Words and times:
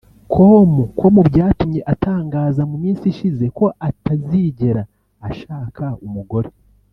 com 0.33 0.71
ko 0.97 1.05
mu 1.15 1.21
byatumye 1.29 1.79
atangaza 1.93 2.61
mu 2.69 2.77
minsi 2.83 3.03
ishize 3.13 3.45
ko 3.57 3.65
atazigera 3.89 4.81
ashaka 5.29 5.85
umugore 6.07 6.49